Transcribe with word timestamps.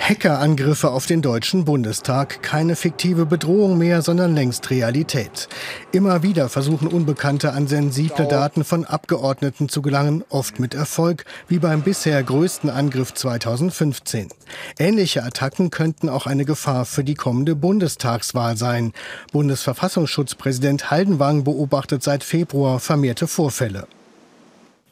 Hackerangriffe 0.00 0.90
auf 0.90 1.06
den 1.06 1.20
Deutschen 1.20 1.66
Bundestag. 1.66 2.42
Keine 2.42 2.74
fiktive 2.74 3.26
Bedrohung 3.26 3.76
mehr, 3.76 4.00
sondern 4.00 4.34
längst 4.34 4.70
Realität. 4.70 5.48
Immer 5.92 6.22
wieder 6.22 6.48
versuchen 6.48 6.88
Unbekannte 6.88 7.52
an 7.52 7.68
sensible 7.68 8.26
Daten 8.26 8.64
von 8.64 8.86
Abgeordneten 8.86 9.68
zu 9.68 9.82
gelangen, 9.82 10.24
oft 10.30 10.58
mit 10.58 10.74
Erfolg, 10.74 11.26
wie 11.48 11.58
beim 11.58 11.82
bisher 11.82 12.20
größten 12.22 12.70
Angriff 12.70 13.12
2015. 13.14 14.30
Ähnliche 14.78 15.22
Attacken 15.22 15.70
könnten 15.70 16.08
auch 16.08 16.26
eine 16.26 16.46
Gefahr 16.46 16.86
für 16.86 17.04
die 17.04 17.14
kommende 17.14 17.54
Bundestagswahl 17.54 18.56
sein. 18.56 18.92
Bundesverfassungsschutzpräsident 19.32 20.90
Haldenwang 20.90 21.44
beobachtet 21.44 22.02
seit 22.02 22.24
Februar 22.24 22.80
vermehrte 22.80 23.28
Vorfälle. 23.28 23.86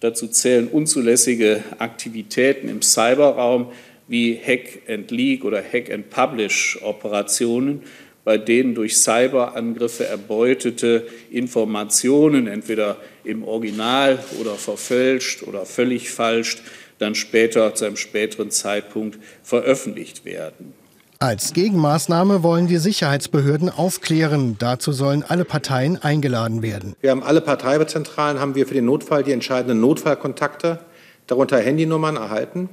Dazu 0.01 0.29
zählen 0.29 0.69
unzulässige 0.69 1.65
Aktivitäten 1.79 2.69
im 2.69 2.83
Cyberraum, 2.83 3.73
wie 4.09 4.37
Hack 4.37 4.81
and 4.89 5.11
Leak 5.11 5.45
oder 5.45 5.63
Hack 5.63 5.91
and 5.91 6.11
Publish 6.11 6.79
Operationen, 6.83 7.83
bei 8.25 8.37
denen 8.37 8.75
durch 8.75 8.97
Cyberangriffe 8.97 10.07
erbeutete 10.07 11.07
Informationen 11.31 12.47
entweder 12.47 12.97
im 13.25 13.45
Original 13.45 14.19
oder 14.41 14.55
verfälscht 14.55 15.43
oder 15.45 15.65
völlig 15.65 16.11
falsch 16.11 16.59
dann 16.99 17.15
später 17.15 17.75
zu 17.75 17.85
einem 17.85 17.97
späteren 17.97 18.51
Zeitpunkt 18.51 19.19
veröffentlicht 19.43 20.25
werden. 20.25 20.75
Als 21.21 21.53
Gegenmaßnahme 21.53 22.45
wollen 22.45 22.69
die 22.69 22.77
Sicherheitsbehörden 22.77 23.71
aufklären. 23.71 24.57
Dazu 24.59 24.93
sollen 24.93 25.25
alle 25.27 25.45
Parteien 25.45 25.97
eingeladen 26.01 26.63
werden. 26.63 26.95
Wir 27.01 27.11
haben 27.11 27.25
alle 27.25 27.41
Parteizentralen, 27.41 28.39
haben 28.39 28.55
wir 28.55 28.67
für 28.69 28.75
den 28.75 28.85
Notfall 28.85 29.25
die 29.25 29.33
entscheidenden 29.33 29.81
Notfallkontakte, 29.81 30.79
darunter 31.27 31.59
Handynummern 31.59 32.17
erhalten. 32.17 32.69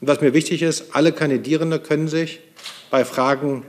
Und 0.00 0.08
was 0.08 0.20
mir 0.20 0.34
wichtig 0.34 0.62
ist, 0.62 0.94
alle 0.94 1.12
Kandidierende 1.12 1.80
können 1.80 2.08
sich 2.08 2.40
bei 2.90 3.04
Fragen 3.04 3.64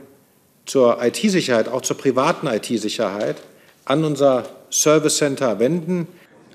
zur 0.66 1.02
IT-Sicherheit, 1.02 1.68
auch 1.68 1.82
zur 1.82 1.96
privaten 1.96 2.46
IT-Sicherheit, 2.46 3.36
an 3.84 4.04
unser 4.04 4.44
Service 4.70 5.16
Center 5.16 5.58
wenden. 5.58 6.06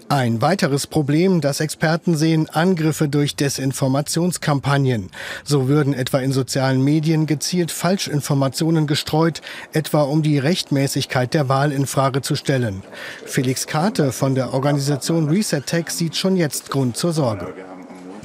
Ein 0.08 0.40
weiteres 0.40 0.86
Problem, 0.86 1.42
das 1.42 1.60
Experten 1.60 2.16
sehen, 2.16 2.48
Angriffe 2.48 3.10
durch 3.10 3.36
Desinformationskampagnen. 3.36 5.10
So 5.44 5.68
würden 5.68 5.96
etwa 5.96 6.20
in 6.20 6.32
sozialen 6.32 6.84
Medien 6.84 7.26
gezielt 7.26 7.72
Falschinformationen 7.72 8.86
gestreut, 8.86 9.42
etwa 9.74 10.04
um 10.04 10.22
die 10.22 10.38
Rechtmäßigkeit 10.38 11.34
der 11.34 11.50
Wahl 11.50 11.72
in 11.72 11.88
Frage 11.88 12.22
zu 12.22 12.36
stellen. 12.36 12.84
Felix 13.26 13.66
Karte 13.66 14.12
von 14.12 14.36
der 14.36 14.54
Organisation 14.54 15.28
Reset 15.28 15.62
Tech 15.66 15.90
sieht 15.90 16.16
schon 16.16 16.36
jetzt 16.36 16.70
Grund 16.70 16.98
zur 16.98 17.12
Sorge. 17.12 17.65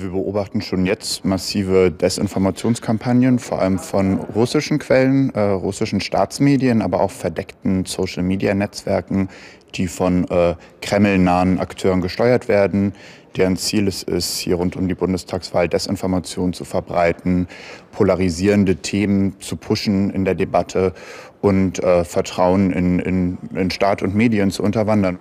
Wir 0.03 0.11
beobachten 0.11 0.63
schon 0.63 0.87
jetzt 0.87 1.27
massive 1.27 1.91
Desinformationskampagnen, 1.91 3.39
vor 3.39 3.61
allem 3.61 3.79
von 3.79 4.19
russischen 4.35 4.79
Quellen, 4.79 5.29
äh, 5.35 5.41
russischen 5.41 6.01
Staatsmedien, 6.01 6.81
aber 6.81 7.01
auch 7.03 7.11
verdeckten 7.11 7.85
Social-Media-Netzwerken, 7.85 9.29
die 9.75 9.89
von 9.89 10.25
äh, 10.31 10.55
Kreml-nahen 10.81 11.59
Akteuren 11.59 12.01
gesteuert 12.01 12.49
werden. 12.49 12.95
Deren 13.37 13.59
Ziel 13.59 13.89
es 13.89 14.03
ist, 14.03 14.39
hier 14.39 14.55
rund 14.55 14.75
um 14.75 14.89
die 14.89 14.95
Bundestagswahl 14.95 15.69
Desinformation 15.69 16.55
zu 16.55 16.65
verbreiten, 16.65 17.47
polarisierende 17.93 18.77
Themen 18.77 19.39
zu 19.39 19.57
pushen 19.57 20.09
in 20.11 20.25
der 20.25 20.35
Debatte 20.35 20.95
und 21.43 21.79
äh, 21.85 22.05
Vertrauen 22.05 22.73
in, 22.73 23.01
in, 23.01 23.39
in 23.55 23.71
Staat 23.71 24.03
und 24.03 24.15
Medien 24.15 24.51
zu 24.51 24.63
unterwandern. 24.63 25.19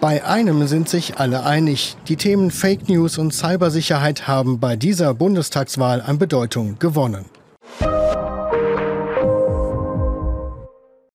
Bei 0.00 0.24
einem 0.24 0.68
sind 0.68 0.88
sich 0.88 1.18
alle 1.18 1.44
einig. 1.44 1.96
Die 2.06 2.14
Themen 2.14 2.52
Fake 2.52 2.88
News 2.88 3.18
und 3.18 3.34
Cybersicherheit 3.34 4.28
haben 4.28 4.60
bei 4.60 4.76
dieser 4.76 5.12
Bundestagswahl 5.12 6.00
an 6.00 6.18
Bedeutung 6.18 6.78
gewonnen. 6.78 7.24